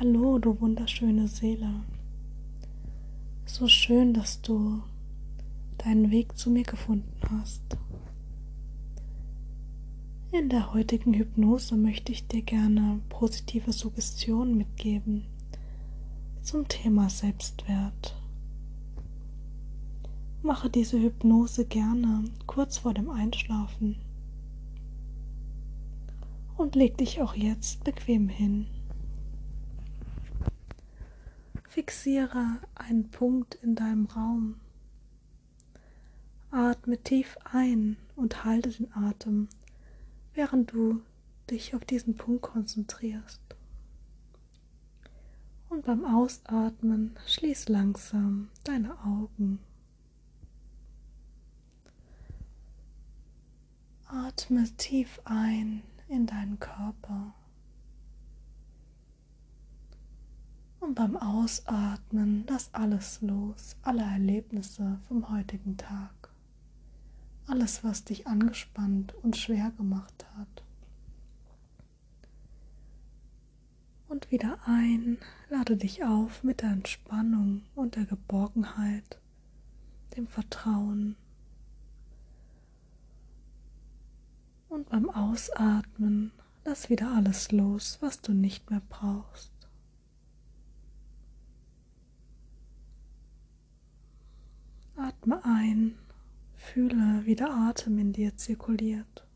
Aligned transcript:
Hallo, 0.00 0.38
du 0.38 0.60
wunderschöne 0.60 1.26
Seele. 1.26 1.80
So 3.46 3.66
schön, 3.66 4.14
dass 4.14 4.40
du 4.40 4.80
deinen 5.78 6.12
Weg 6.12 6.38
zu 6.38 6.50
mir 6.50 6.62
gefunden 6.62 7.18
hast. 7.28 7.64
In 10.30 10.50
der 10.50 10.72
heutigen 10.72 11.14
Hypnose 11.14 11.76
möchte 11.76 12.12
ich 12.12 12.28
dir 12.28 12.42
gerne 12.42 13.00
positive 13.08 13.72
Suggestionen 13.72 14.56
mitgeben 14.56 15.24
zum 16.42 16.68
Thema 16.68 17.10
Selbstwert. 17.10 18.14
Mache 20.42 20.70
diese 20.70 21.00
Hypnose 21.00 21.64
gerne 21.64 22.22
kurz 22.46 22.78
vor 22.78 22.94
dem 22.94 23.10
Einschlafen 23.10 23.96
und 26.56 26.76
leg 26.76 26.96
dich 26.98 27.20
auch 27.20 27.34
jetzt 27.34 27.82
bequem 27.82 28.28
hin. 28.28 28.68
Fixiere 31.78 32.58
einen 32.74 33.08
Punkt 33.08 33.54
in 33.62 33.76
deinem 33.76 34.06
Raum. 34.06 34.58
Atme 36.50 36.98
tief 36.98 37.38
ein 37.44 37.96
und 38.16 38.44
halte 38.44 38.70
den 38.70 38.92
Atem, 38.94 39.48
während 40.34 40.72
du 40.72 41.02
dich 41.48 41.76
auf 41.76 41.84
diesen 41.84 42.16
Punkt 42.16 42.42
konzentrierst. 42.42 43.40
Und 45.68 45.84
beim 45.84 46.04
Ausatmen 46.04 47.16
schließ 47.28 47.68
langsam 47.68 48.48
deine 48.64 48.98
Augen. 49.04 49.60
Atme 54.08 54.64
tief 54.78 55.20
ein 55.26 55.84
in 56.08 56.26
deinen 56.26 56.58
Körper. 56.58 57.34
Und 60.80 60.94
beim 60.94 61.16
Ausatmen 61.16 62.44
lass 62.48 62.72
alles 62.72 63.20
los, 63.20 63.76
alle 63.82 64.02
Erlebnisse 64.02 64.98
vom 65.08 65.28
heutigen 65.30 65.76
Tag. 65.76 66.30
Alles, 67.46 67.82
was 67.82 68.04
dich 68.04 68.26
angespannt 68.26 69.14
und 69.22 69.36
schwer 69.36 69.72
gemacht 69.76 70.26
hat. 70.36 70.62
Und 74.08 74.30
wieder 74.30 74.58
ein, 74.66 75.18
lade 75.50 75.76
dich 75.76 76.04
auf 76.04 76.42
mit 76.42 76.62
der 76.62 76.70
Entspannung 76.70 77.62
und 77.74 77.96
der 77.96 78.04
Geborgenheit, 78.04 79.18
dem 80.16 80.26
Vertrauen 80.26 81.16
Und 84.68 84.90
beim 84.90 85.08
Ausatmen 85.08 86.32
lass 86.64 86.90
wieder 86.90 87.12
alles 87.14 87.52
los, 87.52 87.98
was 88.00 88.20
du 88.20 88.32
nicht 88.32 88.70
mehr 88.70 88.82
brauchst. 88.88 89.50
Atme 94.98 95.44
ein, 95.44 95.96
fühle, 96.56 97.22
wie 97.24 97.36
der 97.36 97.50
Atem 97.50 97.98
in 97.98 98.12
dir 98.12 98.36
zirkuliert. 98.36 99.26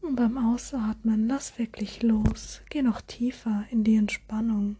Und 0.00 0.16
beim 0.16 0.38
Ausatmen 0.38 1.28
lass 1.28 1.58
wirklich 1.58 2.02
los, 2.02 2.62
geh 2.70 2.82
noch 2.82 3.02
tiefer 3.02 3.66
in 3.70 3.84
die 3.84 3.96
Entspannung. 3.96 4.76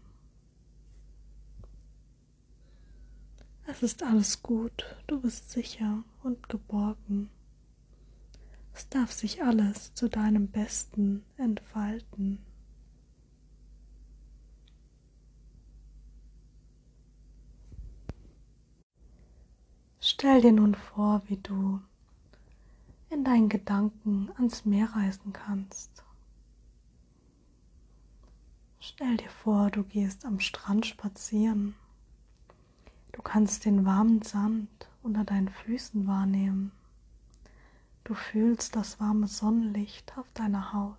Es 3.65 3.83
ist 3.83 4.03
alles 4.03 4.41
gut, 4.41 4.97
du 5.07 5.21
bist 5.21 5.51
sicher 5.51 6.03
und 6.23 6.49
geborgen. 6.49 7.29
Es 8.73 8.89
darf 8.89 9.11
sich 9.11 9.43
alles 9.43 9.93
zu 9.93 10.09
deinem 10.09 10.47
Besten 10.47 11.23
entfalten. 11.37 12.39
Stell 20.05 20.41
dir 20.41 20.51
nun 20.51 20.75
vor, 20.75 21.21
wie 21.27 21.37
du 21.37 21.79
in 23.09 23.23
deinen 23.23 23.47
Gedanken 23.47 24.29
ans 24.35 24.65
Meer 24.65 24.89
reisen 24.93 25.31
kannst. 25.31 26.03
Stell 28.81 29.15
dir 29.15 29.29
vor, 29.29 29.71
du 29.71 29.83
gehst 29.83 30.25
am 30.25 30.41
Strand 30.41 30.85
spazieren 30.85 31.75
Du 33.13 33.21
kannst 33.21 33.63
den 33.63 33.85
warmen 33.85 34.21
Sand 34.23 34.89
unter 35.03 35.23
deinen 35.23 35.47
Füßen 35.47 36.05
wahrnehmen. 36.05 36.73
Du 38.03 38.13
fühlst 38.13 38.75
das 38.75 38.99
warme 38.99 39.27
Sonnenlicht 39.27 40.17
auf 40.17 40.29
deiner 40.33 40.73
Haut. 40.73 40.97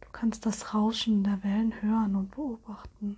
Du 0.00 0.08
kannst 0.12 0.46
das 0.46 0.74
Rauschen 0.74 1.24
der 1.24 1.42
Wellen 1.42 1.82
hören 1.82 2.14
und 2.14 2.30
beobachten. 2.30 3.16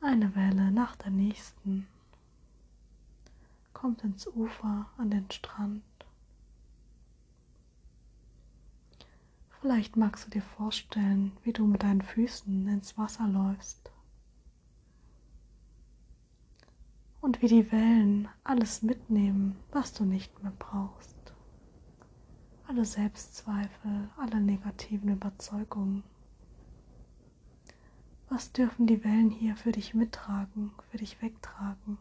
Eine 0.00 0.34
Welle 0.36 0.70
nach 0.70 0.94
der 0.94 1.10
nächsten 1.10 1.88
kommt 3.72 4.04
ins 4.04 4.28
Ufer 4.28 4.88
an 4.96 5.10
den 5.10 5.28
Strand. 5.30 5.82
Vielleicht 9.60 9.96
magst 9.96 10.26
du 10.26 10.30
dir 10.30 10.42
vorstellen, 10.42 11.36
wie 11.42 11.52
du 11.52 11.66
mit 11.66 11.82
deinen 11.82 12.02
Füßen 12.02 12.68
ins 12.68 12.96
Wasser 12.96 13.26
läufst 13.26 13.90
und 17.20 17.42
wie 17.42 17.48
die 17.48 17.72
Wellen 17.72 18.28
alles 18.44 18.82
mitnehmen, 18.82 19.56
was 19.72 19.92
du 19.94 20.04
nicht 20.04 20.42
mehr 20.44 20.52
brauchst. 20.60 21.34
Alle 22.68 22.84
Selbstzweifel, 22.84 24.10
alle 24.16 24.40
negativen 24.40 25.10
Überzeugungen. 25.10 26.04
Was 28.30 28.52
dürfen 28.52 28.86
die 28.86 29.02
Wellen 29.04 29.30
hier 29.30 29.56
für 29.56 29.72
dich 29.72 29.94
mittragen, 29.94 30.72
für 30.90 30.98
dich 30.98 31.22
wegtragen? 31.22 31.96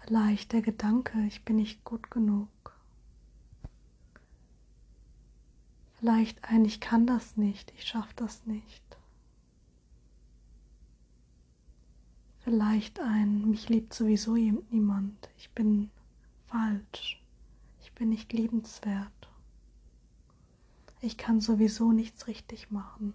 Vielleicht 0.00 0.52
der 0.52 0.62
Gedanke, 0.62 1.24
ich 1.26 1.44
bin 1.44 1.56
nicht 1.56 1.84
gut 1.84 2.10
genug. 2.10 2.48
Vielleicht 5.98 6.42
ein, 6.44 6.64
ich 6.64 6.80
kann 6.80 7.06
das 7.06 7.36
nicht, 7.36 7.72
ich 7.76 7.84
schaffe 7.84 8.12
das 8.16 8.44
nicht. 8.46 8.82
Vielleicht 12.40 12.98
ein, 12.98 13.48
mich 13.50 13.68
liebt 13.68 13.94
sowieso 13.94 14.34
niemand, 14.34 15.28
ich 15.36 15.50
bin 15.50 15.90
falsch, 16.46 17.22
ich 17.82 17.92
bin 17.92 18.08
nicht 18.08 18.32
liebenswert. 18.32 19.21
Ich 21.04 21.18
kann 21.18 21.40
sowieso 21.40 21.90
nichts 21.90 22.28
richtig 22.28 22.70
machen. 22.70 23.12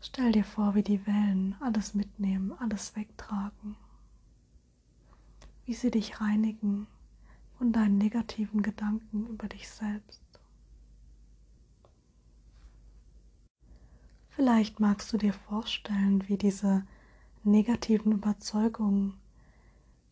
Stell 0.00 0.32
dir 0.32 0.42
vor, 0.42 0.74
wie 0.74 0.82
die 0.82 1.06
Wellen 1.06 1.54
alles 1.60 1.94
mitnehmen, 1.94 2.52
alles 2.58 2.96
wegtragen, 2.96 3.76
wie 5.64 5.74
sie 5.74 5.92
dich 5.92 6.20
reinigen, 6.20 6.88
von 7.56 7.72
deinen 7.72 7.98
negativen 7.98 8.62
Gedanken 8.62 9.28
über 9.28 9.46
dich 9.46 9.68
selbst. 9.68 10.20
Vielleicht 14.30 14.80
magst 14.80 15.12
du 15.12 15.18
dir 15.18 15.34
vorstellen, 15.34 16.28
wie 16.28 16.36
diese 16.36 16.84
negativen 17.44 18.10
Überzeugungen 18.10 19.14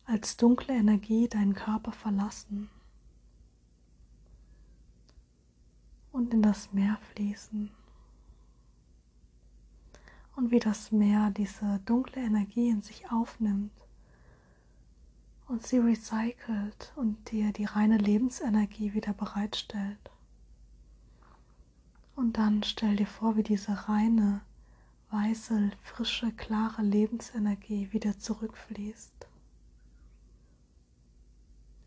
als 0.05 0.37
dunkle 0.37 0.73
Energie 0.73 1.27
deinen 1.27 1.53
Körper 1.53 1.91
verlassen 1.91 2.69
und 6.11 6.33
in 6.33 6.41
das 6.41 6.73
Meer 6.73 6.97
fließen. 7.13 7.71
Und 10.35 10.51
wie 10.51 10.59
das 10.59 10.91
Meer 10.91 11.31
diese 11.31 11.79
dunkle 11.85 12.21
Energie 12.21 12.69
in 12.69 12.81
sich 12.81 13.11
aufnimmt 13.11 13.71
und 15.47 15.67
sie 15.67 15.77
recycelt 15.79 16.93
und 16.95 17.31
dir 17.31 17.51
die 17.51 17.65
reine 17.65 17.97
Lebensenergie 17.97 18.93
wieder 18.93 19.13
bereitstellt. 19.13 20.09
Und 22.15 22.37
dann 22.37 22.63
stell 22.63 22.95
dir 22.95 23.07
vor, 23.07 23.35
wie 23.35 23.43
diese 23.43 23.89
reine, 23.89 24.41
weiße, 25.09 25.71
frische, 25.83 26.31
klare 26.31 26.81
Lebensenergie 26.81 27.91
wieder 27.91 28.17
zurückfließt 28.17 29.27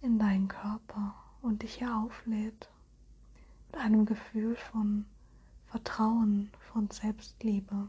in 0.03 0.19
deinen 0.19 0.49
Körper 0.49 1.15
und 1.41 1.63
dich 1.63 1.77
hier 1.77 1.97
auflädt 1.97 2.69
einem 3.77 4.07
Gefühl 4.07 4.57
von 4.57 5.07
Vertrauen, 5.67 6.51
von 6.73 6.91
Selbstliebe, 6.91 7.89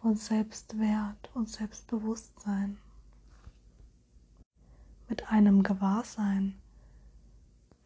von 0.00 0.14
Selbstwert 0.14 1.30
und 1.34 1.48
Selbstbewusstsein 1.48 2.78
mit 5.08 5.28
einem 5.30 5.62
Gewahrsein 5.62 6.60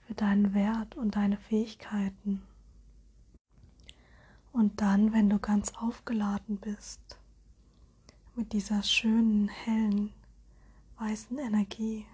für 0.07 0.15
deinen 0.15 0.55
Wert 0.55 0.97
und 0.97 1.17
deine 1.17 1.37
Fähigkeiten. 1.37 2.43
Und 4.53 4.81
dann, 4.81 5.13
wenn 5.13 5.31
du 5.31 5.39
ganz 5.39 5.75
aufgeladen 5.75 6.59
bist, 6.59 7.19
mit 8.35 8.53
dieser 8.53 8.83
schönen, 8.83 9.49
hellen, 9.49 10.13
weißen 10.99 11.39
Energie. 11.39 12.07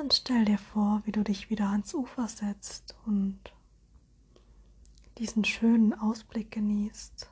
Dann 0.00 0.10
stell 0.10 0.46
dir 0.46 0.56
vor, 0.56 1.02
wie 1.04 1.12
du 1.12 1.22
dich 1.22 1.50
wieder 1.50 1.68
ans 1.68 1.92
Ufer 1.92 2.26
setzt 2.26 2.96
und 3.04 3.38
diesen 5.18 5.44
schönen 5.44 5.92
Ausblick 5.92 6.50
genießt, 6.52 7.28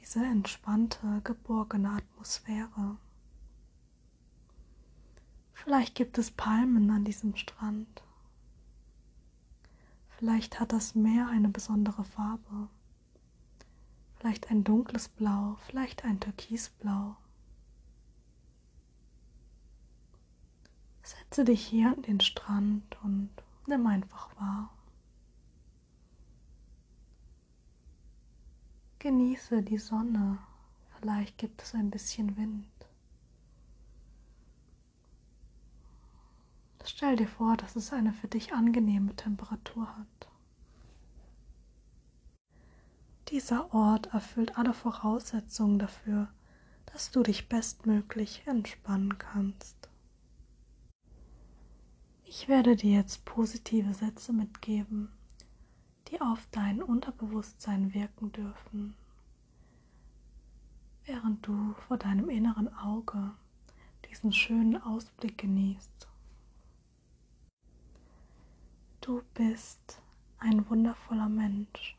diese 0.00 0.24
entspannte, 0.24 1.20
geborgene 1.22 1.90
Atmosphäre. 1.90 2.96
Vielleicht 5.52 5.96
gibt 5.96 6.16
es 6.16 6.30
Palmen 6.30 6.90
an 6.90 7.04
diesem 7.04 7.36
Strand. 7.36 8.02
Vielleicht 10.16 10.60
hat 10.60 10.72
das 10.72 10.94
Meer 10.94 11.28
eine 11.28 11.50
besondere 11.50 12.04
Farbe. 12.04 12.68
Vielleicht 14.18 14.50
ein 14.50 14.64
dunkles 14.64 15.08
Blau, 15.08 15.58
vielleicht 15.66 16.06
ein 16.06 16.20
Türkisblau. 16.20 17.18
Setze 21.40 21.52
dich 21.52 21.66
hier 21.68 21.88
an 21.88 22.02
den 22.02 22.20
Strand 22.20 22.98
und 23.02 23.30
nimm 23.66 23.86
einfach 23.86 24.28
wahr. 24.36 24.68
Genieße 28.98 29.62
die 29.62 29.78
Sonne, 29.78 30.36
vielleicht 30.98 31.38
gibt 31.38 31.62
es 31.62 31.74
ein 31.74 31.90
bisschen 31.90 32.36
Wind. 32.36 32.68
Stell 36.84 37.16
dir 37.16 37.26
vor, 37.26 37.56
dass 37.56 37.74
es 37.74 37.90
eine 37.94 38.12
für 38.12 38.28
dich 38.28 38.52
angenehme 38.52 39.16
Temperatur 39.16 39.88
hat. 39.96 40.28
Dieser 43.30 43.72
Ort 43.72 44.12
erfüllt 44.12 44.58
alle 44.58 44.74
Voraussetzungen 44.74 45.78
dafür, 45.78 46.28
dass 46.92 47.10
du 47.10 47.22
dich 47.22 47.48
bestmöglich 47.48 48.42
entspannen 48.44 49.16
kannst. 49.16 49.79
Ich 52.32 52.46
werde 52.46 52.76
dir 52.76 52.92
jetzt 52.92 53.24
positive 53.24 53.92
Sätze 53.92 54.32
mitgeben, 54.32 55.10
die 56.06 56.20
auf 56.20 56.46
dein 56.52 56.80
Unterbewusstsein 56.80 57.92
wirken 57.92 58.30
dürfen, 58.30 58.94
während 61.06 61.44
du 61.44 61.74
vor 61.88 61.98
deinem 61.98 62.28
inneren 62.28 62.72
Auge 62.72 63.32
diesen 64.08 64.32
schönen 64.32 64.80
Ausblick 64.80 65.38
genießt. 65.38 66.06
Du 69.00 69.22
bist 69.34 70.00
ein 70.38 70.70
wundervoller 70.70 71.28
Mensch. 71.28 71.96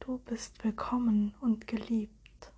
Du 0.00 0.18
bist 0.18 0.64
willkommen 0.64 1.32
und 1.40 1.68
geliebt. 1.68 2.52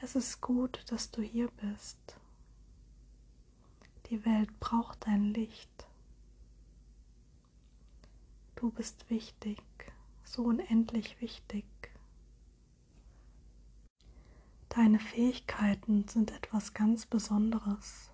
Es 0.00 0.14
ist 0.14 0.40
gut, 0.40 0.84
dass 0.92 1.10
du 1.10 1.22
hier 1.22 1.48
bist. 1.60 2.17
Die 4.10 4.24
Welt 4.24 4.58
braucht 4.58 5.06
dein 5.06 5.34
Licht. 5.34 5.86
Du 8.56 8.70
bist 8.70 9.10
wichtig, 9.10 9.62
so 10.24 10.44
unendlich 10.44 11.20
wichtig. 11.20 11.66
Deine 14.70 14.98
Fähigkeiten 14.98 16.08
sind 16.08 16.30
etwas 16.30 16.72
ganz 16.72 17.04
Besonderes. 17.04 18.10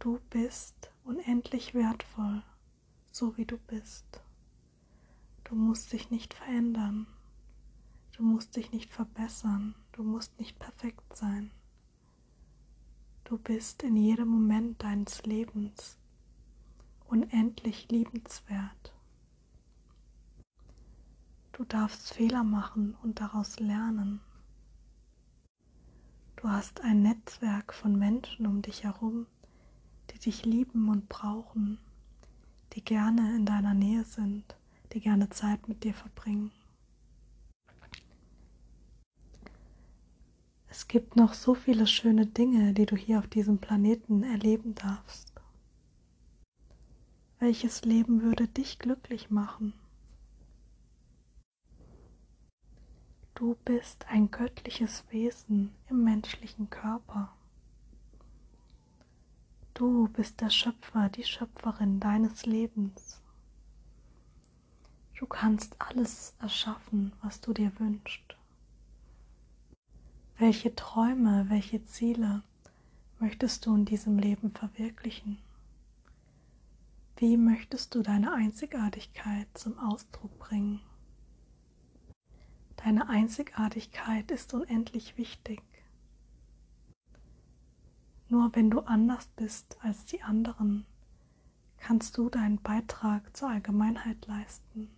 Du 0.00 0.18
bist 0.30 0.90
unendlich 1.04 1.74
wertvoll, 1.74 2.42
so 3.12 3.36
wie 3.36 3.46
du 3.46 3.56
bist. 3.56 4.20
Du 5.44 5.54
musst 5.54 5.92
dich 5.92 6.10
nicht 6.10 6.34
verändern. 6.34 7.06
Du 8.16 8.24
musst 8.24 8.56
dich 8.56 8.72
nicht 8.72 8.92
verbessern. 8.92 9.76
Du 9.92 10.02
musst 10.02 10.38
nicht 10.40 10.58
perfekt 10.58 11.16
sein. 11.16 11.52
Du 13.34 13.38
bist 13.38 13.82
in 13.82 13.96
jedem 13.96 14.28
Moment 14.28 14.80
deines 14.84 15.24
Lebens 15.24 15.98
unendlich 17.08 17.88
liebenswert. 17.90 18.94
Du 21.50 21.64
darfst 21.64 22.14
Fehler 22.14 22.44
machen 22.44 22.96
und 23.02 23.18
daraus 23.18 23.58
lernen. 23.58 24.20
Du 26.36 26.48
hast 26.48 26.82
ein 26.82 27.02
Netzwerk 27.02 27.74
von 27.74 27.98
Menschen 27.98 28.46
um 28.46 28.62
dich 28.62 28.84
herum, 28.84 29.26
die 30.12 30.20
dich 30.20 30.44
lieben 30.44 30.88
und 30.88 31.08
brauchen, 31.08 31.78
die 32.74 32.84
gerne 32.84 33.34
in 33.34 33.46
deiner 33.46 33.74
Nähe 33.74 34.04
sind, 34.04 34.44
die 34.92 35.00
gerne 35.00 35.28
Zeit 35.30 35.66
mit 35.66 35.82
dir 35.82 35.94
verbringen. 35.94 36.52
Es 40.76 40.88
gibt 40.88 41.14
noch 41.14 41.34
so 41.34 41.54
viele 41.54 41.86
schöne 41.86 42.26
Dinge, 42.26 42.74
die 42.74 42.84
du 42.84 42.96
hier 42.96 43.20
auf 43.20 43.28
diesem 43.28 43.58
Planeten 43.58 44.24
erleben 44.24 44.74
darfst. 44.74 45.32
Welches 47.38 47.84
Leben 47.84 48.22
würde 48.22 48.48
dich 48.48 48.80
glücklich 48.80 49.30
machen? 49.30 49.72
Du 53.36 53.54
bist 53.64 54.06
ein 54.08 54.32
göttliches 54.32 55.04
Wesen 55.10 55.70
im 55.88 56.02
menschlichen 56.02 56.68
Körper. 56.70 57.32
Du 59.74 60.08
bist 60.08 60.40
der 60.40 60.50
Schöpfer, 60.50 61.08
die 61.08 61.22
Schöpferin 61.22 62.00
deines 62.00 62.46
Lebens. 62.46 63.22
Du 65.16 65.26
kannst 65.26 65.80
alles 65.80 66.34
erschaffen, 66.40 67.12
was 67.22 67.40
du 67.40 67.52
dir 67.52 67.70
wünschst. 67.78 68.33
Welche 70.36 70.74
Träume, 70.74 71.48
welche 71.48 71.84
Ziele 71.84 72.42
möchtest 73.20 73.64
du 73.66 73.76
in 73.76 73.84
diesem 73.84 74.18
Leben 74.18 74.50
verwirklichen? 74.50 75.38
Wie 77.16 77.36
möchtest 77.36 77.94
du 77.94 78.02
deine 78.02 78.32
Einzigartigkeit 78.32 79.46
zum 79.54 79.78
Ausdruck 79.78 80.36
bringen? 80.40 80.80
Deine 82.74 83.08
Einzigartigkeit 83.08 84.32
ist 84.32 84.52
unendlich 84.52 85.16
wichtig. 85.16 85.62
Nur 88.28 88.52
wenn 88.56 88.70
du 88.70 88.80
anders 88.80 89.28
bist 89.36 89.78
als 89.82 90.04
die 90.04 90.22
anderen, 90.22 90.84
kannst 91.78 92.18
du 92.18 92.28
deinen 92.28 92.60
Beitrag 92.60 93.36
zur 93.36 93.50
Allgemeinheit 93.50 94.26
leisten. 94.26 94.90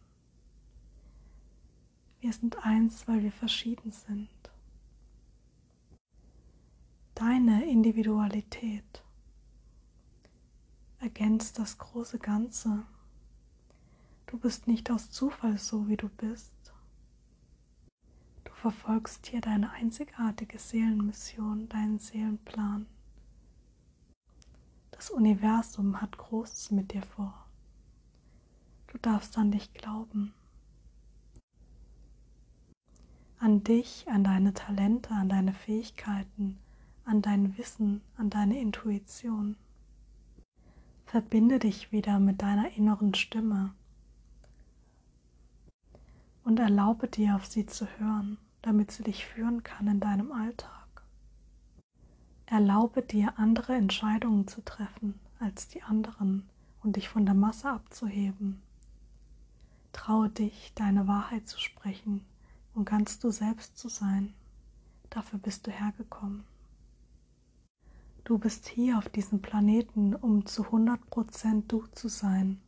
Wir 2.21 2.33
sind 2.33 2.65
eins, 2.65 3.07
weil 3.07 3.23
wir 3.23 3.33
verschieden 3.33 3.93
sind. 3.93 4.31
Deine 7.17 7.65
Individualität 7.65 9.03
ergänzt 10.99 11.59
das 11.59 11.79
große 11.79 12.19
Ganze. 12.19 12.85
Du 14.27 14.39
bist 14.39 14.67
nicht 14.67 14.91
aus 14.91 15.11
Zufall 15.11 15.57
so, 15.57 15.89
wie 15.89 15.97
du 15.97 16.11
bist. 16.11 16.53
Du 18.45 18.53
verfolgst 18.53 19.29
hier 19.29 19.41
deine 19.41 19.71
einzigartige 19.71 20.59
Seelenmission, 20.59 21.71
deinen 21.71 21.99
Seelenplan. 21.99 22.85
Das 24.91 25.09
Universum 25.09 26.03
hat 26.03 26.19
Großes 26.19 26.71
mit 26.73 26.93
dir 26.93 27.03
vor. 27.03 27.47
Du 28.89 28.99
darfst 28.99 29.39
an 29.39 29.53
dich 29.53 29.73
glauben. 29.73 30.35
An 33.39 33.65
dich, 33.65 34.07
an 34.07 34.23
deine 34.23 34.53
Talente, 34.53 35.15
an 35.15 35.31
deine 35.31 35.55
Fähigkeiten, 35.55 36.59
an 37.07 37.23
dein 37.23 37.57
Wissen, 37.57 38.03
an 38.17 38.31
deine 38.31 38.61
Intuition. 38.61 39.57
Verbinde 41.07 41.61
dich 41.61 41.93
wieder 41.93 42.19
mit 42.19 42.43
deiner 42.43 42.71
inneren 42.73 43.15
Stimme 43.15 43.73
und 46.43 46.59
erlaube 46.59 47.07
dir, 47.07 47.37
auf 47.37 47.47
sie 47.47 47.65
zu 47.65 47.87
hören, 47.99 48.39
damit 48.63 48.91
sie 48.91 49.05
dich 49.05 49.25
führen 49.25 49.63
kann 49.63 49.87
in 49.87 50.01
deinem 50.01 50.33
Alltag. 50.33 50.73
Erlaube 52.47 53.03
dir, 53.03 53.39
andere 53.39 53.75
Entscheidungen 53.75 54.49
zu 54.49 54.65
treffen 54.65 55.19
als 55.39 55.69
die 55.69 55.83
anderen 55.85 56.49
und 56.83 56.97
dich 56.97 57.09
von 57.09 57.25
der 57.25 57.35
Masse 57.35 57.71
abzuheben. 57.71 58.63
Traue 59.93 60.29
dich, 60.29 60.73
deine 60.75 61.07
Wahrheit 61.07 61.49
zu 61.49 61.61
sprechen 61.61 62.25
und 62.75 62.85
ganz 62.85 63.21
du 63.21 63.31
selbst 63.31 63.79
zu 63.79 63.89
sein. 63.89 64.35
Dafür 65.11 65.39
bist 65.39 65.67
du 65.67 65.71
hergekommen. 65.71 66.45
Du 68.27 68.39
bist 68.39 68.67
hier 68.67 68.99
auf 68.99 69.09
diesem 69.09 69.41
Planeten, 69.41 70.13
um 70.13 70.47
zu 70.47 70.65
100% 70.65 71.69
du 71.69 71.87
zu 71.93 72.09
sein. 72.09 72.61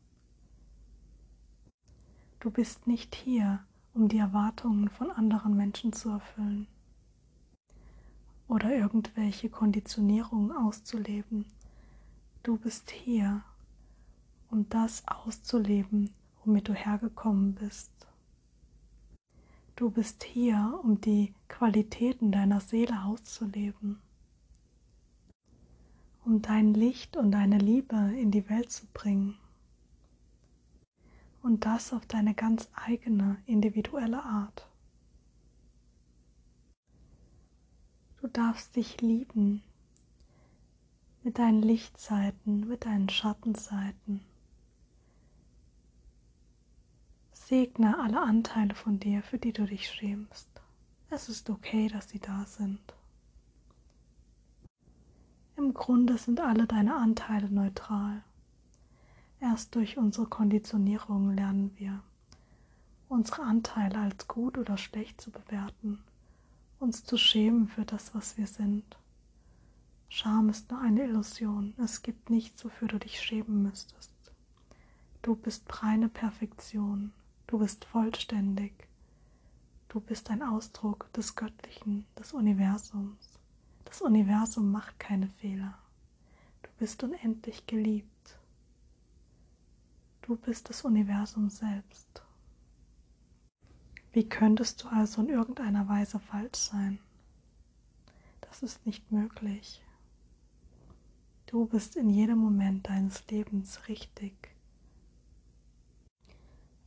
Du 2.38 2.52
bist 2.52 2.86
nicht 2.86 3.16
hier, 3.16 3.58
um 3.92 4.08
die 4.08 4.18
Erwartungen 4.18 4.88
von 4.88 5.10
anderen 5.10 5.56
Menschen 5.56 5.92
zu 5.92 6.10
erfüllen 6.10 6.68
oder 8.46 8.72
irgendwelche 8.72 9.48
Konditionierungen 9.50 10.52
auszuleben. 10.52 11.44
Du 12.44 12.56
bist 12.56 12.92
hier, 12.92 13.42
um 14.52 14.68
das 14.68 15.02
auszuleben, 15.08 16.10
womit 16.44 16.68
du 16.68 16.72
hergekommen 16.72 17.56
bist. 17.56 17.90
Du 19.74 19.90
bist 19.90 20.22
hier, 20.22 20.78
um 20.84 21.00
die 21.00 21.34
Qualitäten 21.48 22.30
deiner 22.30 22.60
Seele 22.60 23.02
auszuleben, 23.02 23.98
um 26.28 26.42
dein 26.42 26.74
Licht 26.74 27.16
und 27.16 27.32
deine 27.32 27.56
Liebe 27.56 27.96
in 27.96 28.30
die 28.30 28.50
Welt 28.50 28.70
zu 28.70 28.84
bringen. 28.92 29.38
Und 31.42 31.64
das 31.64 31.94
auf 31.94 32.04
deine 32.04 32.34
ganz 32.34 32.68
eigene, 32.74 33.38
individuelle 33.46 34.22
Art. 34.22 34.68
Du 38.20 38.26
darfst 38.26 38.76
dich 38.76 39.00
lieben 39.00 39.62
mit 41.22 41.38
deinen 41.38 41.62
Lichtseiten, 41.62 42.68
mit 42.68 42.84
deinen 42.84 43.08
Schattenseiten. 43.08 44.20
Segne 47.32 47.98
alle 47.98 48.20
Anteile 48.20 48.74
von 48.74 49.00
dir, 49.00 49.22
für 49.22 49.38
die 49.38 49.54
du 49.54 49.64
dich 49.64 49.90
schämst. 49.90 50.50
Es 51.08 51.30
ist 51.30 51.48
okay, 51.48 51.88
dass 51.88 52.10
sie 52.10 52.20
da 52.20 52.44
sind. 52.44 52.97
Im 55.58 55.74
Grunde 55.74 56.16
sind 56.18 56.38
alle 56.38 56.68
deine 56.68 56.94
Anteile 56.94 57.50
neutral. 57.50 58.22
Erst 59.40 59.74
durch 59.74 59.98
unsere 59.98 60.28
Konditionierung 60.28 61.34
lernen 61.34 61.72
wir, 61.78 62.00
unsere 63.08 63.42
Anteile 63.42 63.98
als 63.98 64.28
gut 64.28 64.56
oder 64.56 64.78
schlecht 64.78 65.20
zu 65.20 65.32
bewerten, 65.32 65.98
uns 66.78 67.02
zu 67.02 67.18
schämen 67.18 67.66
für 67.66 67.84
das, 67.84 68.14
was 68.14 68.38
wir 68.38 68.46
sind. 68.46 68.84
Scham 70.08 70.48
ist 70.48 70.70
nur 70.70 70.80
eine 70.80 71.02
Illusion. 71.02 71.74
Es 71.76 72.02
gibt 72.02 72.30
nichts, 72.30 72.64
wofür 72.64 72.86
du 72.86 73.00
dich 73.00 73.20
schämen 73.20 73.64
müsstest. 73.64 74.12
Du 75.22 75.34
bist 75.34 75.82
reine 75.82 76.08
Perfektion. 76.08 77.12
Du 77.48 77.58
bist 77.58 77.84
vollständig. 77.84 78.86
Du 79.88 79.98
bist 79.98 80.30
ein 80.30 80.44
Ausdruck 80.44 81.12
des 81.14 81.34
Göttlichen, 81.34 82.06
des 82.16 82.32
Universums. 82.32 83.27
Das 83.88 84.02
Universum 84.02 84.70
macht 84.70 85.00
keine 85.00 85.28
Fehler. 85.28 85.78
Du 86.62 86.68
bist 86.78 87.02
unendlich 87.02 87.66
geliebt. 87.66 88.38
Du 90.20 90.36
bist 90.36 90.68
das 90.68 90.84
Universum 90.84 91.48
selbst. 91.48 92.22
Wie 94.12 94.28
könntest 94.28 94.84
du 94.84 94.88
also 94.88 95.22
in 95.22 95.30
irgendeiner 95.30 95.88
Weise 95.88 96.20
falsch 96.20 96.58
sein? 96.58 96.98
Das 98.42 98.62
ist 98.62 98.84
nicht 98.84 99.10
möglich. 99.10 99.82
Du 101.46 101.64
bist 101.64 101.96
in 101.96 102.10
jedem 102.10 102.40
Moment 102.40 102.86
deines 102.88 103.26
Lebens 103.28 103.88
richtig. 103.88 104.34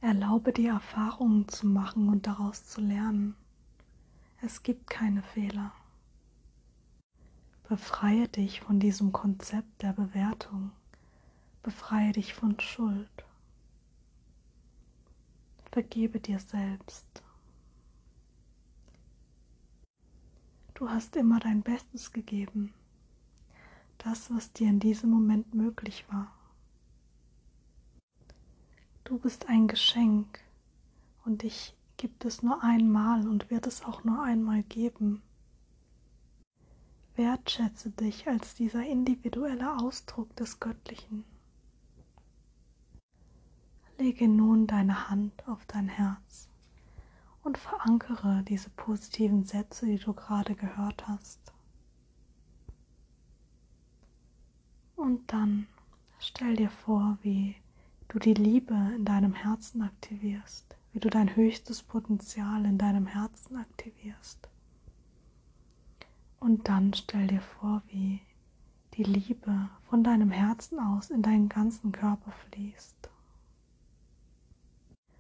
Erlaube 0.02 0.54
dir 0.54 0.74
Erfahrungen 0.74 1.48
zu 1.48 1.66
machen 1.66 2.10
und 2.10 2.28
daraus 2.28 2.64
zu 2.68 2.80
lernen. 2.80 3.36
Es 4.44 4.62
gibt 4.62 4.88
keine 4.88 5.24
Fehler. 5.24 5.74
Befreie 7.72 8.28
dich 8.28 8.60
von 8.60 8.82
diesem 8.82 9.14
Konzept 9.14 9.82
der 9.82 9.94
Bewertung. 9.94 10.74
Befreie 11.64 12.12
dich 12.12 12.34
von 12.34 12.60
Schuld. 12.60 13.24
Vergebe 15.72 16.20
dir 16.20 16.38
selbst. 16.40 17.06
Du 20.74 20.90
hast 20.90 21.16
immer 21.16 21.40
dein 21.40 21.62
Bestes 21.62 22.12
gegeben. 22.12 22.74
Das, 24.00 24.30
was 24.36 24.52
dir 24.52 24.68
in 24.68 24.82
diesem 24.82 25.10
Moment 25.10 25.56
möglich 25.56 26.04
war. 26.10 26.30
Du 29.06 29.18
bist 29.18 29.48
ein 29.48 29.70
Geschenk 29.70 30.42
und 31.24 31.44
dich 31.44 31.74
gibt 31.96 32.26
es 32.26 32.44
nur 32.44 32.62
einmal 32.62 33.26
und 33.30 33.50
wird 33.50 33.66
es 33.66 33.82
auch 33.86 34.04
nur 34.04 34.22
einmal 34.24 34.62
geben. 34.64 35.22
Wertschätze 37.22 37.92
dich 37.92 38.28
als 38.28 38.56
dieser 38.56 38.84
individuelle 38.84 39.78
Ausdruck 39.78 40.36
des 40.38 40.60
Göttlichen. 40.60 41.24
Lege 44.00 44.28
nun 44.28 44.66
deine 44.66 45.08
Hand 45.08 45.48
auf 45.48 45.64
dein 45.68 45.88
Herz 45.88 46.50
und 47.44 47.60
verankere 47.60 48.42
diese 48.48 48.72
positiven 48.72 49.44
Sätze, 49.44 49.86
die 49.86 50.00
du 50.00 50.14
gerade 50.14 50.56
gehört 50.56 51.08
hast. 51.08 51.54
Und 54.96 55.32
dann 55.32 55.68
stell 56.18 56.56
dir 56.56 56.72
vor, 56.72 57.20
wie 57.22 57.56
du 58.08 58.18
die 58.18 58.34
Liebe 58.34 58.74
in 58.96 59.06
deinem 59.06 59.36
Herzen 59.36 59.84
aktivierst, 59.84 60.76
wie 60.92 61.00
du 61.00 61.12
dein 61.12 61.36
höchstes 61.36 61.84
Potenzial 61.84 62.66
in 62.66 62.80
deinem 62.80 63.06
Herzen 63.06 63.58
aktivierst. 63.58 64.51
Und 66.42 66.68
dann 66.68 66.92
stell 66.96 67.28
dir 67.28 67.40
vor, 67.40 67.84
wie 67.90 68.20
die 68.96 69.04
Liebe 69.04 69.70
von 69.88 70.04
deinem 70.04 70.32
Herzen 70.32 70.80
aus 70.80 71.12
in 71.12 71.22
deinen 71.22 71.50
ganzen 71.50 71.92
Körper 71.92 72.32
fließt, 72.32 73.12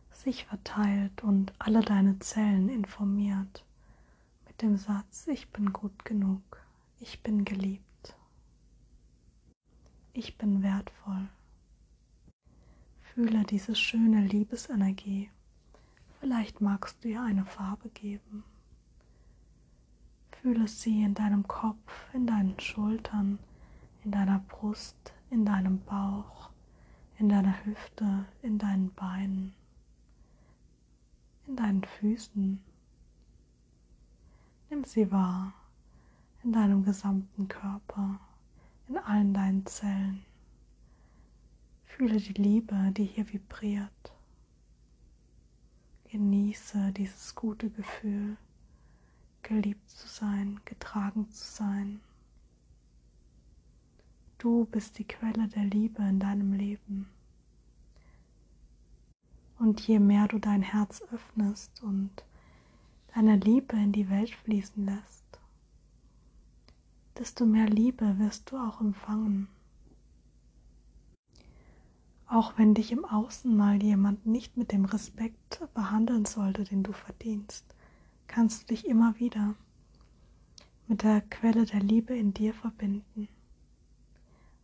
sich 0.09 0.45
verteilt 0.45 1.23
und 1.23 1.53
alle 1.59 1.81
deine 1.81 2.17
Zellen 2.17 2.69
informiert 2.69 3.63
mit 4.47 4.63
dem 4.63 4.77
Satz, 4.77 5.27
ich 5.27 5.49
bin 5.51 5.71
gut 5.71 6.05
genug, 6.05 6.41
ich 6.99 7.21
bin 7.21 7.45
geliebt, 7.45 8.15
ich 10.13 10.39
bin 10.39 10.63
wertvoll. 10.63 11.29
Fühle 13.13 13.43
diese 13.43 13.75
schöne 13.75 14.25
Liebesenergie. 14.25 15.29
Vielleicht 16.19 16.61
magst 16.61 17.03
du 17.03 17.09
ihr 17.09 17.21
eine 17.21 17.45
Farbe 17.45 17.89
geben. 17.89 18.43
Fühle 20.41 20.67
sie 20.67 21.03
in 21.03 21.13
deinem 21.13 21.47
Kopf, 21.47 22.13
in 22.13 22.25
deinen 22.25 22.59
Schultern, 22.59 23.39
in 24.03 24.11
deiner 24.11 24.39
Brust, 24.39 25.13
in 25.29 25.45
deinem 25.45 25.79
Bauch, 25.81 26.49
in 27.19 27.29
deiner 27.29 27.63
Hüfte, 27.65 28.25
in 28.41 28.57
deinen 28.57 28.91
Beinen, 28.93 29.53
in 31.47 31.55
deinen 31.55 31.83
Füßen. 31.83 32.59
Nimm 34.69 34.83
sie 34.83 35.11
wahr 35.11 35.53
in 36.43 36.53
deinem 36.53 36.83
gesamten 36.83 37.47
Körper, 37.47 38.19
in 38.87 38.97
allen 38.97 39.33
deinen 39.33 39.65
Zellen. 39.65 40.23
Fühle 41.85 42.17
die 42.17 42.33
Liebe, 42.33 42.91
die 42.97 43.03
hier 43.03 43.31
vibriert. 43.31 44.11
Genieße 46.09 46.91
dieses 46.93 47.35
gute 47.35 47.69
Gefühl, 47.69 48.37
geliebt 49.43 49.89
zu 49.89 50.07
sein, 50.07 50.59
getragen 50.65 51.29
zu 51.31 51.45
sein. 51.45 52.01
Du 54.37 54.65
bist 54.65 54.97
die 54.97 55.07
Quelle 55.07 55.47
der 55.47 55.65
Liebe 55.65 56.01
in 56.01 56.19
deinem 56.19 56.53
Leben. 56.53 57.07
Und 59.59 59.81
je 59.81 59.99
mehr 59.99 60.27
du 60.27 60.39
dein 60.39 60.63
Herz 60.63 61.03
öffnest 61.11 61.83
und 61.83 62.23
deine 63.13 63.35
Liebe 63.35 63.75
in 63.75 63.91
die 63.91 64.09
Welt 64.09 64.31
fließen 64.31 64.85
lässt, 64.85 65.39
desto 67.19 67.45
mehr 67.45 67.67
Liebe 67.67 68.17
wirst 68.17 68.51
du 68.51 68.57
auch 68.57 68.81
empfangen. 68.81 69.47
Auch 72.25 72.57
wenn 72.57 72.73
dich 72.73 72.91
im 72.91 73.05
Außen 73.05 73.55
mal 73.55 73.83
jemand 73.83 74.25
nicht 74.25 74.57
mit 74.57 74.71
dem 74.71 74.85
Respekt 74.85 75.61
behandeln 75.73 76.25
sollte, 76.25 76.63
den 76.63 76.81
du 76.81 76.93
verdienst, 76.93 77.75
kannst 78.31 78.63
du 78.63 78.65
dich 78.67 78.87
immer 78.87 79.19
wieder 79.19 79.55
mit 80.87 81.03
der 81.03 81.21
Quelle 81.21 81.65
der 81.65 81.81
Liebe 81.81 82.15
in 82.15 82.33
dir 82.33 82.53
verbinden 82.53 83.27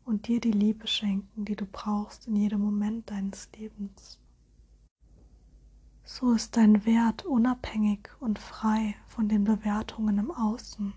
und 0.06 0.28
dir 0.28 0.40
die 0.40 0.52
Liebe 0.52 0.88
schenken, 0.88 1.46
die 1.46 1.56
du 1.56 1.66
brauchst 1.66 2.28
in 2.28 2.36
jedem 2.38 2.62
Moment 2.62 3.12
deines 3.12 3.50
Lebens. 3.58 4.20
So 6.06 6.32
ist 6.32 6.56
dein 6.56 6.86
Wert 6.86 7.26
unabhängig 7.26 8.10
und 8.22 8.40
frei 8.40 8.96
von 9.08 9.28
den 9.28 9.44
Bewertungen 9.44 10.18
im 10.18 10.32
Außen, 10.32 10.94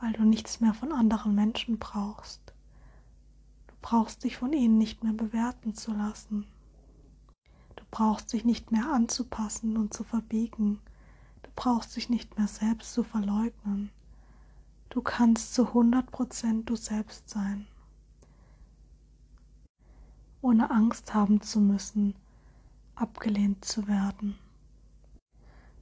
weil 0.00 0.12
du 0.12 0.24
nichts 0.24 0.60
mehr 0.60 0.74
von 0.74 0.92
anderen 0.92 1.34
Menschen 1.34 1.78
brauchst 1.78 2.52
brauchst 3.82 4.24
dich 4.24 4.36
von 4.36 4.52
ihnen 4.52 4.78
nicht 4.78 5.02
mehr 5.04 5.12
bewerten 5.12 5.74
zu 5.74 5.92
lassen. 5.92 6.46
Du 7.90 7.96
brauchst 7.96 8.32
dich 8.32 8.44
nicht 8.44 8.70
mehr 8.70 8.92
anzupassen 8.92 9.76
und 9.76 9.92
zu 9.92 10.04
verbiegen. 10.04 10.78
Du 11.42 11.50
brauchst 11.56 11.96
dich 11.96 12.08
nicht 12.08 12.38
mehr 12.38 12.46
selbst 12.46 12.94
zu 12.94 13.02
verleugnen. 13.02 13.90
Du 14.90 15.02
kannst 15.02 15.54
zu 15.54 15.68
100% 15.68 16.64
du 16.64 16.76
selbst 16.76 17.28
sein, 17.28 17.66
ohne 20.40 20.70
Angst 20.70 21.14
haben 21.14 21.40
zu 21.40 21.60
müssen, 21.60 22.14
abgelehnt 22.94 23.64
zu 23.64 23.88
werden. 23.88 24.38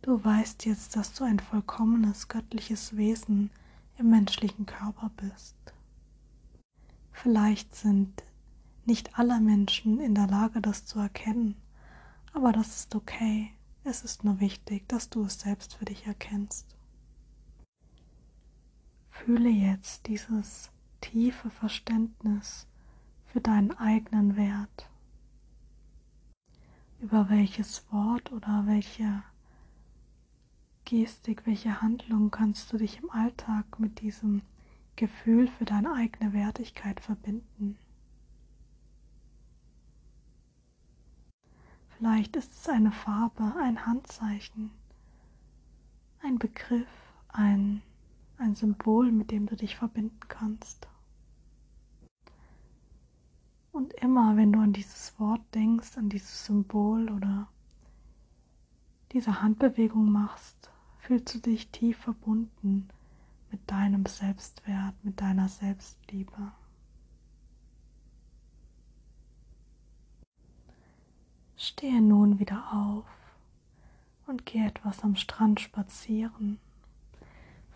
Du 0.03 0.25
weißt 0.25 0.65
jetzt, 0.65 0.97
dass 0.97 1.13
du 1.13 1.25
ein 1.25 1.41
vollkommenes 1.41 2.29
göttliches 2.29 2.97
Wesen 2.97 3.51
im 3.99 4.11
menschlichen 4.11 4.65
Körper 4.65 5.11
bist. 5.17 5.57
Vielleicht 7.13 7.75
sind 7.75 8.23
nicht 8.87 9.19
aller 9.19 9.41
Menschen 9.41 10.01
in 10.01 10.15
der 10.15 10.27
Lage, 10.27 10.63
das 10.63 10.87
zu 10.87 10.99
erkennen, 10.99 11.55
aber 12.33 12.53
das 12.53 12.77
ist 12.77 12.95
okay. 12.95 13.53
Es 13.85 14.05
ist 14.05 14.25
nur 14.25 14.41
wichtig, 14.41 14.89
dass 14.89 15.09
du 15.09 15.25
es 15.25 15.41
selbst 15.41 15.75
für 15.75 15.85
dich 15.85 16.07
erkennst. 16.07 16.77
Fühle 19.11 19.49
jetzt 19.49 20.07
dieses 20.07 20.71
tiefe 21.01 21.51
Verständnis 21.51 22.67
für 23.27 23.41
deinen 23.41 23.73
eigenen 23.73 24.37
Wert. 24.37 24.91
Über 27.01 27.29
welches 27.31 27.85
Wort 27.93 28.33
oder 28.33 28.65
welche 28.67 29.23
Gestik, 30.85 31.47
welche 31.47 31.81
Handlung 31.81 32.31
kannst 32.31 32.73
du 32.73 32.79
dich 32.79 32.99
im 32.99 33.11
Alltag 33.11 33.79
mit 33.79 34.01
diesem 34.01 34.43
Gefühl 34.97 35.49
für 35.49 35.65
deine 35.65 35.93
eigene 35.93 36.33
Wertigkeit 36.33 37.01
verbinden? 37.01 37.79
Vielleicht 41.99 42.37
ist 42.37 42.53
es 42.53 42.69
eine 42.69 42.93
Farbe, 42.93 43.57
ein 43.61 43.85
Handzeichen, 43.85 44.71
ein 46.23 46.39
Begriff, 46.39 46.87
ein, 47.27 47.83
ein 48.37 48.55
Symbol, 48.55 49.11
mit 49.11 49.33
dem 49.33 49.47
du 49.47 49.57
dich 49.57 49.75
verbinden 49.75 50.21
kannst. 50.29 50.87
Und 53.73 53.95
immer, 53.95 54.37
wenn 54.37 54.53
du 54.53 54.61
an 54.61 54.73
dieses 54.73 55.19
Wort 55.19 55.41
denkst, 55.57 55.99
an 55.99 56.09
dieses 56.09 56.47
Symbol 56.47 57.11
oder 57.11 57.49
diese 59.11 59.43
Handbewegung 59.43 60.09
machst, 60.09 60.71
fühlst 60.99 61.35
du 61.35 61.41
dich 61.41 61.73
tief 61.73 61.99
verbunden 61.99 62.87
mit 63.51 63.69
deinem 63.69 64.07
Selbstwert, 64.07 64.95
mit 65.03 65.21
deiner 65.21 65.49
Selbstliebe. 65.49 66.53
Stehe 71.61 72.01
nun 72.01 72.39
wieder 72.39 72.73
auf 72.73 73.05
und 74.29 74.47
geh 74.47 74.65
etwas 74.65 75.03
am 75.03 75.17
Strand 75.17 75.59
spazieren. 75.59 76.61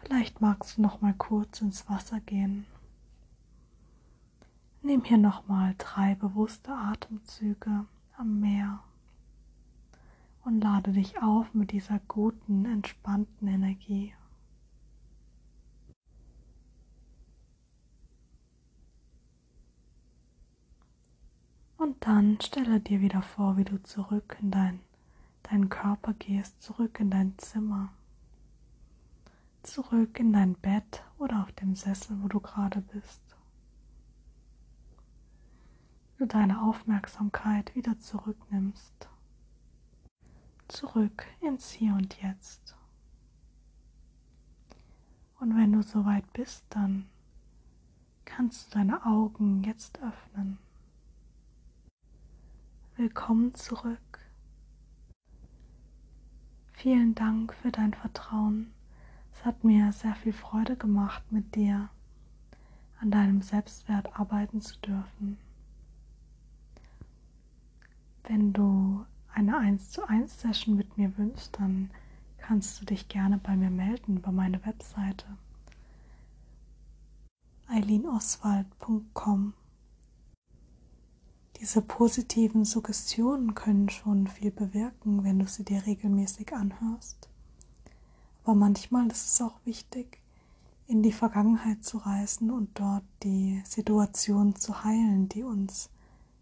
Vielleicht 0.01 0.41
magst 0.41 0.79
du 0.79 0.83
noch 0.83 1.01
mal 1.01 1.15
kurz 1.15 1.61
ins 1.61 1.89
Wasser 1.89 2.21
gehen. 2.21 2.65
Nimm 4.83 5.03
hier 5.03 5.19
noch 5.19 5.49
mal 5.49 5.75
drei 5.79 6.15
bewusste 6.15 6.73
Atemzüge 6.73 7.85
am 8.17 8.39
Meer 8.39 8.79
und 10.45 10.61
lade 10.61 10.93
dich 10.93 11.21
auf 11.21 11.53
mit 11.53 11.73
dieser 11.73 11.99
guten, 12.07 12.65
entspannten 12.67 13.49
Energie. 13.49 14.15
Und 21.83 22.07
dann 22.07 22.41
stelle 22.41 22.79
dir 22.79 23.01
wieder 23.01 23.23
vor, 23.23 23.57
wie 23.57 23.65
du 23.65 23.83
zurück 23.83 24.37
in 24.41 24.53
dein, 24.53 24.79
deinen 25.43 25.69
Körper 25.69 26.15
gehst, 26.15 26.62
zurück 26.62 27.01
in 27.01 27.11
dein 27.11 27.37
Zimmer, 27.39 27.93
zurück 29.65 30.21
in 30.21 30.33
dein 30.33 30.55
Bett 30.55 31.03
oder 31.19 31.43
auf 31.43 31.51
dem 31.51 31.75
Sessel, 31.75 32.23
wo 32.23 32.29
du 32.29 32.39
gerade 32.39 32.83
bist. 32.83 33.21
Du 36.19 36.27
deine 36.27 36.62
Aufmerksamkeit 36.62 37.75
wieder 37.75 37.99
zurücknimmst 37.99 39.09
zurück 40.69 41.27
ins 41.41 41.73
Hier 41.73 41.95
und 41.95 42.23
Jetzt. 42.23 42.77
Und 45.41 45.57
wenn 45.57 45.73
du 45.73 45.83
soweit 45.83 46.33
bist, 46.33 46.65
dann 46.71 47.09
kannst 48.25 48.69
du 48.69 48.79
deine 48.79 49.05
Augen 49.05 49.65
jetzt 49.65 49.99
öffnen. 50.01 50.59
Willkommen 53.02 53.52
zurück. 53.56 54.21
Vielen 56.72 57.16
Dank 57.16 57.53
für 57.53 57.72
dein 57.72 57.94
Vertrauen. 57.94 58.72
Es 59.33 59.44
hat 59.44 59.64
mir 59.64 59.90
sehr 59.90 60.14
viel 60.14 60.33
Freude 60.33 60.77
gemacht, 60.77 61.24
mit 61.33 61.57
dir 61.57 61.88
an 63.00 63.11
deinem 63.11 63.42
Selbstwert 63.42 64.16
arbeiten 64.16 64.61
zu 64.61 64.79
dürfen. 64.79 65.37
Wenn 68.22 68.53
du 68.53 69.05
eine 69.35 69.59
1 69.59 69.90
zu 69.90 70.09
1 70.09 70.40
Session 70.40 70.77
mit 70.77 70.96
mir 70.96 71.18
wünschst, 71.18 71.59
dann 71.59 71.90
kannst 72.38 72.81
du 72.81 72.85
dich 72.85 73.09
gerne 73.09 73.38
bei 73.38 73.57
mir 73.57 73.70
melden 73.70 74.18
über 74.18 74.31
meine 74.31 74.64
Webseite 74.64 75.27
eileenoswald.com. 77.66 79.55
Diese 81.62 81.81
positiven 81.81 82.64
Suggestionen 82.64 83.55
können 83.55 83.88
schon 83.88 84.27
viel 84.27 84.51
bewirken, 84.51 85.22
wenn 85.22 85.38
du 85.38 85.46
sie 85.46 85.64
dir 85.64 85.87
regelmäßig 85.87 86.53
anhörst. 86.53 87.29
Aber 88.42 88.57
manchmal 88.57 89.07
ist 89.07 89.27
es 89.27 89.40
auch 89.40 89.61
wichtig, 89.64 90.18
in 90.88 91.05
die 91.05 91.12
Vergangenheit 91.12 91.85
zu 91.85 91.98
reisen 91.98 92.51
und 92.51 92.81
dort 92.81 93.05
die 93.22 93.62
Situationen 93.64 94.57
zu 94.57 94.83
heilen, 94.83 95.29
die 95.29 95.44
uns 95.44 95.88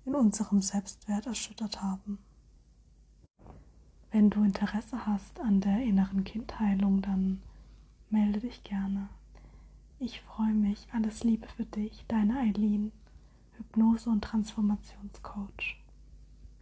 in 0.06 0.14
unserem 0.14 0.62
Selbstwert 0.62 1.26
erschüttert 1.26 1.83
haben. 1.83 2.16
Wenn 4.11 4.30
du 4.30 4.42
Interesse 4.42 5.06
hast 5.06 5.38
an 5.40 5.61
der 5.61 5.83
inneren 5.83 6.24
Kindheilung, 6.24 7.02
dann 7.02 7.42
melde 8.09 8.40
dich 8.40 8.64
gerne. 8.64 9.11
Ich 9.98 10.22
freue 10.22 10.54
mich. 10.54 10.88
Alles 10.92 11.24
Liebe 11.24 11.46
für 11.46 11.66
dich, 11.66 12.06
deine 12.09 12.38
Eileen, 12.38 12.90
Hypnose- 13.70 14.11
und 14.11 14.22
Transformationscoach. 14.22 15.79